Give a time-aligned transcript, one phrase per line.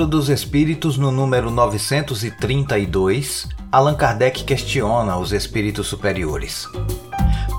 [0.00, 6.66] Livro dos Espíritos, no número 932, Allan Kardec questiona os espíritos superiores.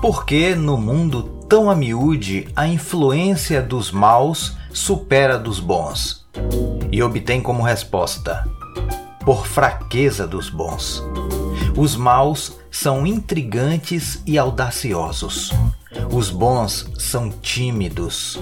[0.00, 6.26] Por que no mundo tão a miúde a influência dos maus supera dos bons?
[6.90, 8.48] E obtém como resposta:
[9.22, 11.04] por fraqueza dos bons.
[11.76, 15.52] Os maus são intrigantes e audaciosos.
[16.10, 18.40] Os bons são tímidos.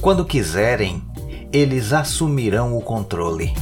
[0.00, 1.02] Quando quiserem,
[1.52, 3.52] eles assumirão o controle.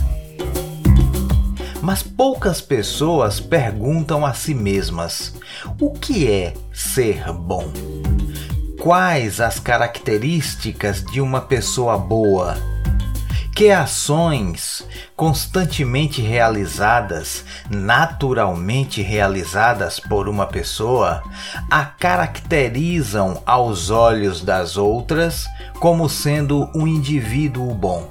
[1.81, 5.33] Mas poucas pessoas perguntam a si mesmas:
[5.81, 7.73] o que é ser bom?
[8.87, 12.57] Quais as características de uma pessoa boa?
[13.53, 21.21] Que ações constantemente realizadas, naturalmente realizadas por uma pessoa,
[21.69, 25.47] a caracterizam aos olhos das outras
[25.81, 28.09] como sendo um indivíduo bom?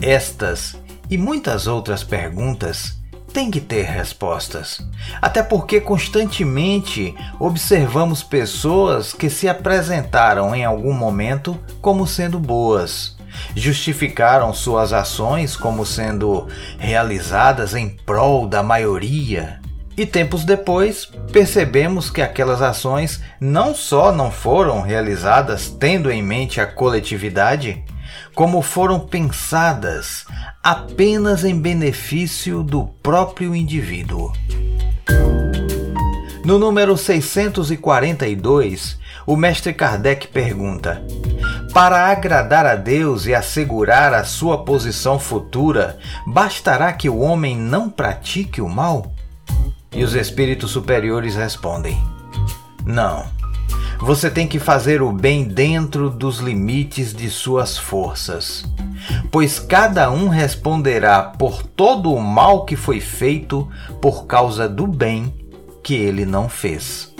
[0.00, 0.78] Estas
[1.10, 2.98] e muitas outras perguntas
[3.32, 4.80] têm que ter respostas.
[5.20, 13.18] Até porque constantemente observamos pessoas que se apresentaram em algum momento como sendo boas
[13.54, 16.46] justificaram suas ações como sendo
[16.78, 19.60] realizadas em prol da maioria.
[19.96, 26.60] E tempos depois, percebemos que aquelas ações não só não foram realizadas tendo em mente
[26.60, 27.84] a coletividade,
[28.34, 30.24] como foram pensadas
[30.62, 34.32] apenas em benefício do próprio indivíduo.
[36.44, 41.02] No número 642, o mestre Kardec pergunta:
[41.72, 47.88] para agradar a Deus e assegurar a sua posição futura, bastará que o homem não
[47.88, 49.14] pratique o mal?
[49.92, 52.02] E os espíritos superiores respondem:
[52.84, 53.39] Não.
[54.02, 58.64] Você tem que fazer o bem dentro dos limites de suas forças,
[59.30, 63.68] pois cada um responderá por todo o mal que foi feito
[64.00, 65.34] por causa do bem
[65.82, 67.14] que ele não fez.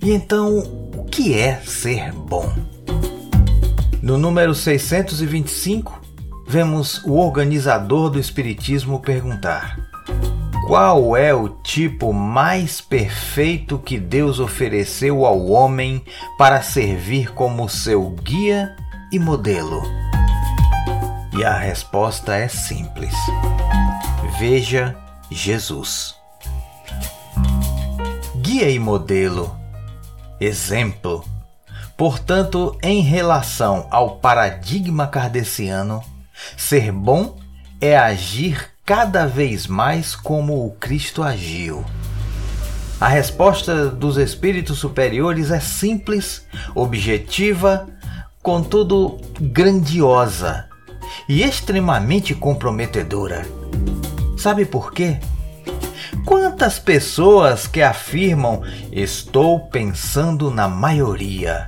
[0.00, 0.58] E então,
[0.96, 2.52] o que é ser bom?
[4.00, 6.00] No número 625,
[6.46, 9.83] vemos o organizador do Espiritismo perguntar:
[10.66, 16.04] Qual é o tipo mais perfeito que Deus ofereceu ao homem
[16.38, 18.74] para servir como seu guia
[19.12, 19.82] e modelo?
[21.36, 23.14] E a resposta é simples:
[24.38, 24.96] Veja
[25.30, 26.14] Jesus.
[28.36, 29.54] Guia e modelo,
[30.40, 31.24] exemplo
[31.96, 36.02] Portanto, em relação ao paradigma kardeciano,
[36.56, 37.36] ser bom
[37.80, 41.84] é agir cada vez mais como o Cristo agiu.
[43.00, 47.88] A resposta dos espíritos superiores é simples, objetiva,
[48.42, 50.68] contudo grandiosa
[51.26, 53.46] e extremamente comprometedora.
[54.36, 55.18] Sabe por quê?
[56.26, 58.62] Quantas pessoas que afirmam
[58.92, 61.66] estou pensando na maioria?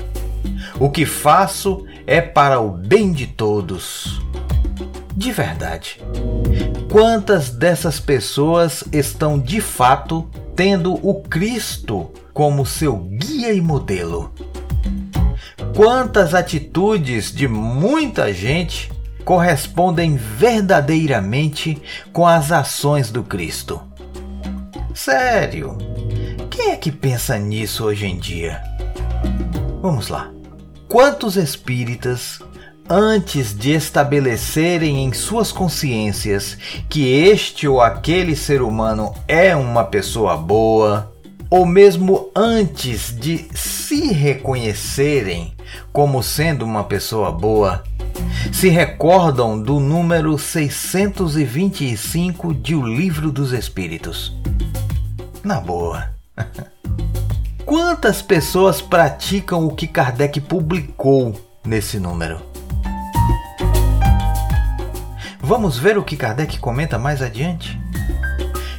[0.78, 4.20] O que faço é para o bem de todos.
[5.16, 5.98] De verdade.
[6.98, 14.32] Quantas dessas pessoas estão de fato tendo o Cristo como seu guia e modelo?
[15.76, 18.90] Quantas atitudes de muita gente
[19.26, 21.82] correspondem verdadeiramente
[22.14, 23.78] com as ações do Cristo?
[24.94, 25.76] Sério,
[26.48, 28.62] quem é que pensa nisso hoje em dia?
[29.82, 30.30] Vamos lá.
[30.88, 32.40] Quantos espíritas,
[32.88, 36.56] antes de estabelecerem em suas consciências
[36.88, 41.12] que este ou aquele ser humano é uma pessoa boa,
[41.50, 45.54] ou mesmo antes de se reconhecerem
[45.92, 47.82] como sendo uma pessoa boa,
[48.52, 54.34] se recordam do número 625 de O Livro dos Espíritos?
[55.42, 56.10] Na boa.
[57.66, 61.34] Quantas pessoas praticam o que Kardec publicou
[61.64, 62.40] nesse número?
[65.46, 67.78] Vamos ver o que Kardec comenta mais adiante?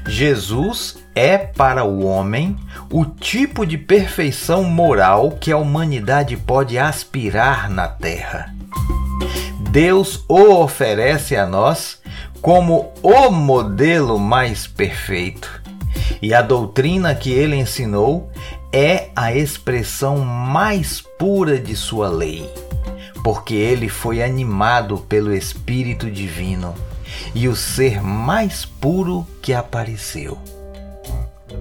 [0.06, 2.58] Jesus é para o homem
[2.92, 8.54] o tipo de perfeição moral que a humanidade pode aspirar na Terra.
[9.72, 12.02] Deus o oferece a nós
[12.42, 15.62] como o modelo mais perfeito
[16.22, 18.30] e a doutrina que ele ensinou
[18.74, 22.46] é a expressão mais pura de sua lei,
[23.28, 26.74] porque ele foi animado pelo Espírito Divino
[27.36, 30.38] e o ser mais puro que apareceu.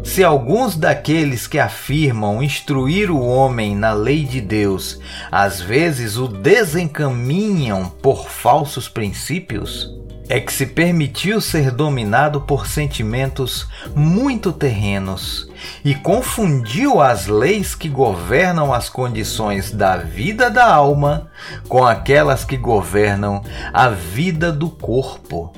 [0.05, 6.29] Se alguns daqueles que afirmam instruir o homem na lei de Deus às vezes o
[6.29, 9.93] desencaminham por falsos princípios,
[10.29, 15.49] é que se permitiu ser dominado por sentimentos muito terrenos
[15.85, 21.31] e confundiu as leis que governam as condições da vida da alma
[21.69, 23.43] com aquelas que governam
[23.73, 25.53] a vida do corpo.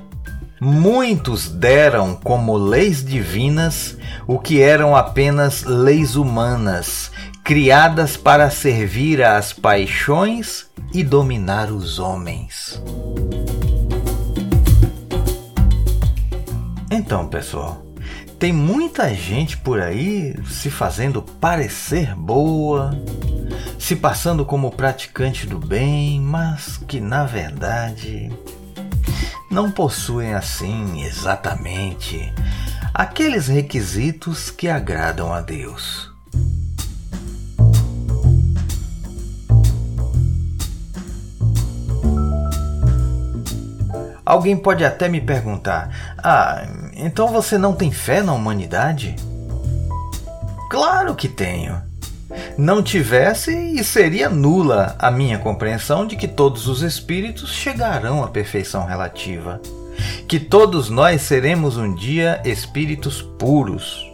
[0.61, 7.13] Muitos deram como leis divinas o que eram apenas leis humanas,
[7.45, 12.83] criadas para servir às paixões e dominar os homens.
[17.09, 17.83] Então, pessoal,
[18.39, 22.91] tem muita gente por aí se fazendo parecer boa,
[23.79, 28.31] se passando como praticante do bem, mas que na verdade
[29.51, 32.31] não possuem assim exatamente
[32.93, 36.13] aqueles requisitos que agradam a Deus.
[44.29, 45.89] Alguém pode até me perguntar:
[46.19, 49.15] Ah, então você não tem fé na humanidade?
[50.69, 51.81] Claro que tenho.
[52.59, 58.29] Não tivesse e seria nula a minha compreensão de que todos os espíritos chegarão à
[58.29, 59.61] perfeição relativa.
[60.27, 64.05] Que todos nós seremos um dia espíritos puros.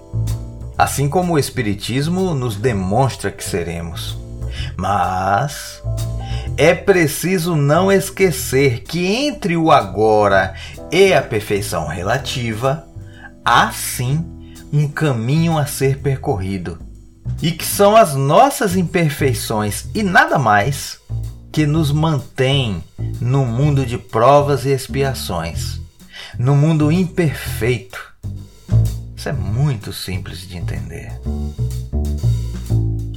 [0.76, 4.16] Assim como o Espiritismo nos demonstra que seremos.
[4.76, 5.82] Mas
[6.56, 10.54] é preciso não esquecer que entre o agora
[10.90, 12.86] e a perfeição relativa
[13.44, 14.24] há sim
[14.72, 16.78] um caminho a ser percorrido,
[17.40, 20.98] e que são as nossas imperfeições e nada mais
[21.52, 22.82] que nos mantém
[23.20, 25.80] no mundo de provas e expiações,
[26.38, 28.12] no mundo imperfeito.
[29.16, 31.12] Isso é muito simples de entender.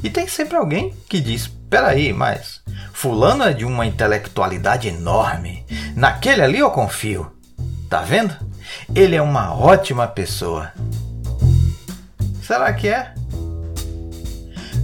[0.04, 2.62] E tem sempre alguém que diz: peraí, mas
[2.94, 5.66] Fulano é de uma intelectualidade enorme.
[5.96, 7.37] Naquele ali eu confio.
[7.90, 8.36] Tá vendo?
[8.94, 10.72] Ele é uma ótima pessoa.
[12.42, 13.14] Será que é?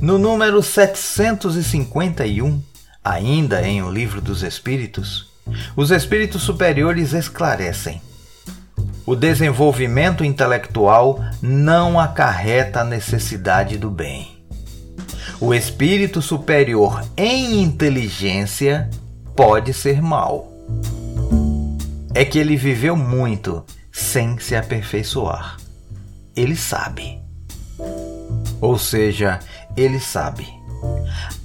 [0.02, 2.62] No número 751,
[3.04, 5.32] ainda em O Livro dos Espíritos,
[5.76, 8.02] os espíritos superiores esclarecem:
[9.06, 14.34] o desenvolvimento intelectual não acarreta a necessidade do bem
[15.44, 18.90] o espírito superior em inteligência
[19.36, 20.50] pode ser mal.
[22.16, 25.58] É que ele viveu muito sem se aperfeiçoar.
[26.36, 27.20] Ele sabe.
[28.62, 29.40] Ou seja,
[29.76, 30.48] ele sabe.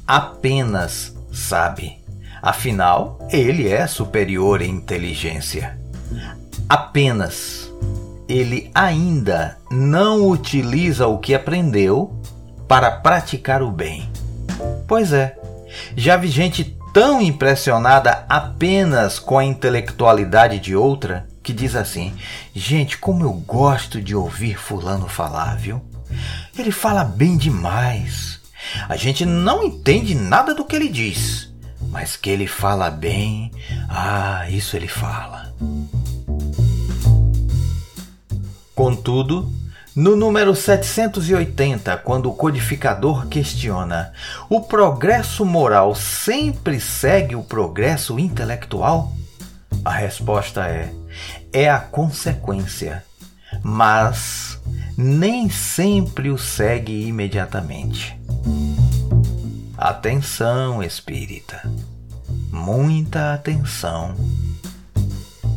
[0.06, 1.98] Apenas sabe.
[2.42, 5.78] Afinal, ele é superior em inteligência.
[6.68, 7.72] Apenas
[8.28, 12.14] ele ainda não utiliza o que aprendeu
[12.68, 14.08] para praticar o bem.
[14.86, 15.36] Pois é,
[15.96, 22.14] já vi gente tão impressionada apenas com a intelectualidade de outra que diz assim:
[22.54, 25.82] Gente, como eu gosto de ouvir Fulano falar, viu?
[26.58, 28.40] Ele fala bem demais.
[28.88, 31.52] A gente não entende nada do que ele diz,
[31.90, 33.50] mas que ele fala bem,
[33.88, 35.54] ah, isso ele fala.
[38.74, 39.50] Contudo,
[39.98, 44.12] no número 780, quando o codificador questiona:
[44.48, 49.12] o progresso moral sempre segue o progresso intelectual?
[49.84, 50.94] A resposta é:
[51.52, 53.04] é a consequência,
[53.60, 54.60] mas
[54.96, 58.16] nem sempre o segue imediatamente.
[59.76, 61.68] Atenção, espírita.
[62.52, 64.14] Muita atenção.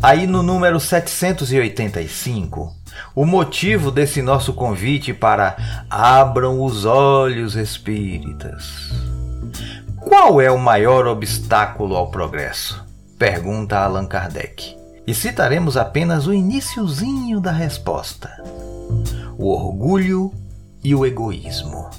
[0.01, 2.80] Aí no número 785,
[3.15, 5.55] o motivo desse nosso convite para
[5.89, 8.91] abram os olhos espíritas.
[9.97, 12.83] Qual é o maior obstáculo ao progresso?
[13.17, 14.75] Pergunta Allan Kardec.
[15.05, 18.29] E citaremos apenas o iníciozinho da resposta:
[19.37, 20.31] o orgulho
[20.83, 21.89] e o egoísmo.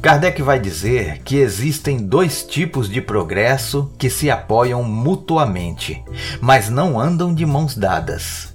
[0.00, 6.02] Kardec vai dizer que existem dois tipos de progresso que se apoiam mutuamente,
[6.40, 8.51] mas não andam de mãos dadas.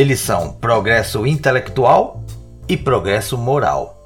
[0.00, 2.24] Eles são progresso intelectual
[2.66, 4.02] e progresso moral.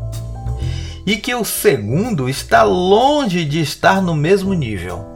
[1.06, 5.06] E que o segundo está longe de estar no mesmo nível.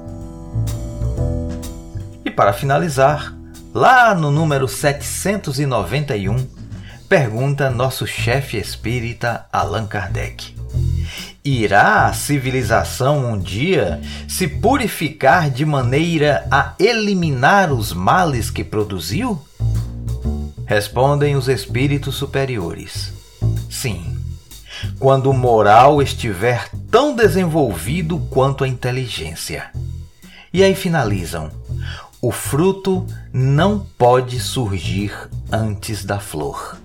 [2.25, 3.35] E para finalizar,
[3.75, 6.47] lá no número 791,
[7.09, 10.55] pergunta nosso chefe espírita Allan Kardec:
[11.45, 19.45] Irá a civilização um dia se purificar de maneira a eliminar os males que produziu?
[20.69, 23.11] Respondem os espíritos superiores.
[23.71, 24.19] Sim,
[24.99, 29.71] quando o moral estiver tão desenvolvido quanto a inteligência.
[30.53, 31.51] E aí finalizam:
[32.21, 35.11] o fruto não pode surgir
[35.51, 36.77] antes da flor.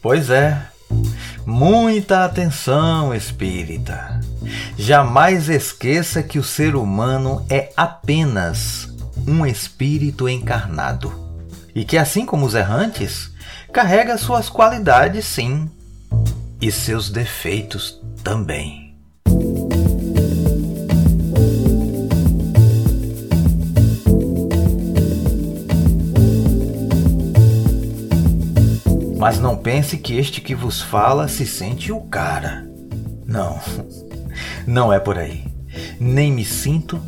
[0.00, 0.68] Pois é,
[1.44, 4.20] muita atenção, espírita.
[4.78, 8.91] Jamais esqueça que o ser humano é apenas
[9.26, 11.12] um espírito encarnado
[11.74, 13.30] e que, assim como os errantes,
[13.72, 15.70] carrega suas qualidades, sim,
[16.60, 18.94] e seus defeitos também.
[29.18, 32.68] Mas não pense que este que vos fala se sente o cara.
[33.24, 33.60] Não,
[34.66, 35.44] não é por aí.
[35.98, 37.00] Nem me sinto,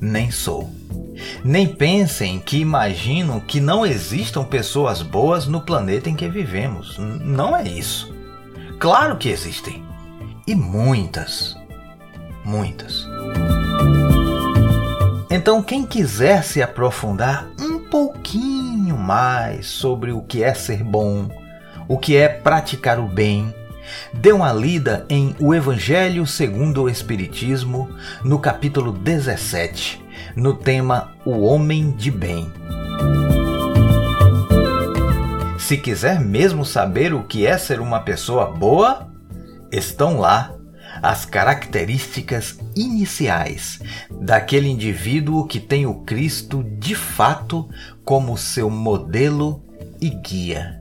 [0.00, 0.75] nem sou.
[1.46, 6.98] Nem pensem que imagino que não existam pessoas boas no planeta em que vivemos.
[6.98, 8.12] Não é isso.
[8.80, 9.86] Claro que existem.
[10.44, 11.56] E muitas.
[12.44, 13.06] Muitas.
[15.30, 21.30] Então, quem quiser se aprofundar um pouquinho mais sobre o que é ser bom,
[21.86, 23.54] o que é praticar o bem,
[24.12, 27.88] dê uma lida em O Evangelho segundo o Espiritismo,
[28.24, 32.50] no capítulo 17, no tema O Homem de Bem.
[35.58, 39.08] Se quiser mesmo saber o que é ser uma pessoa boa,
[39.72, 40.56] estão lá
[41.02, 43.80] as características iniciais
[44.10, 47.68] daquele indivíduo que tem o Cristo de fato
[48.04, 49.62] como seu modelo
[50.00, 50.80] e guia.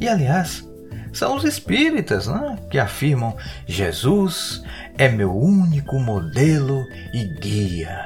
[0.00, 0.68] E aliás,
[1.12, 4.62] são os espíritas né, que afirmam: Jesus
[4.98, 7.98] é meu único modelo e guia.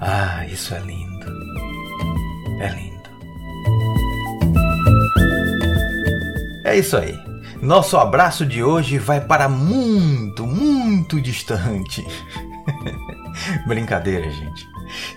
[0.00, 1.32] Ah, isso é lindo.
[2.60, 3.10] É lindo.
[6.64, 7.18] É isso aí.
[7.60, 12.04] Nosso abraço de hoje vai para muito, muito distante.
[13.66, 14.66] Brincadeira, gente.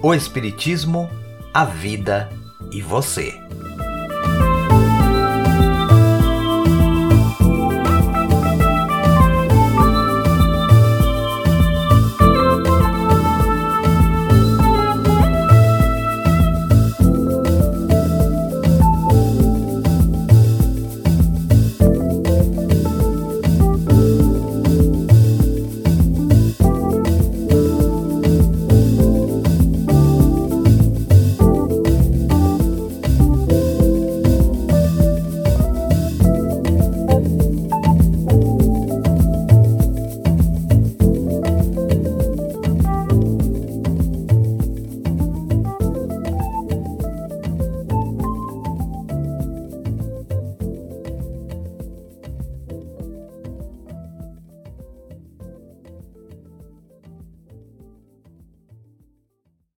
[0.02, 1.08] O Espiritismo,
[1.54, 2.28] a vida
[2.70, 3.34] e você.